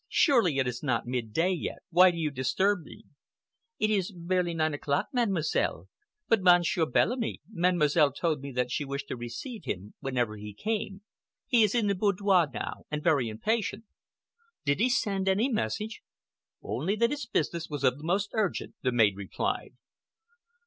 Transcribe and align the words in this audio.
"Surely 0.09 0.57
it 0.57 0.67
is 0.67 0.81
not 0.81 1.05
mid 1.05 1.31
day 1.31 1.51
yet? 1.51 1.77
Why 1.91 2.09
do 2.09 2.17
you 2.17 2.31
disturb 2.31 2.79
me?" 2.81 3.03
"It 3.77 3.91
is 3.91 4.11
barely 4.11 4.55
nine 4.55 4.73
o'clock, 4.73 5.09
Mademoiselle, 5.13 5.89
but 6.27 6.41
Monsieur 6.41 6.87
Bellamy—Mademoiselle 6.87 8.11
told 8.11 8.41
me 8.41 8.51
that 8.51 8.71
she 8.71 8.83
wished 8.83 9.09
to 9.09 9.15
receive 9.15 9.65
him 9.65 9.93
whenever 9.99 10.37
he 10.37 10.55
came. 10.55 11.01
He 11.45 11.61
is 11.61 11.75
in 11.75 11.85
the 11.85 11.93
boudoir 11.93 12.47
now, 12.51 12.85
and 12.89 13.03
very 13.03 13.29
impatient." 13.29 13.85
"Did 14.65 14.79
he 14.79 14.89
send 14.89 15.29
any 15.29 15.49
message?" 15.49 16.01
"Only 16.63 16.95
that 16.95 17.11
his 17.11 17.27
business 17.27 17.69
was 17.69 17.83
of 17.83 17.99
the 17.99 18.03
most 18.03 18.31
urgent," 18.33 18.73
the 18.81 18.91
maid 18.91 19.15
replied. 19.15 19.75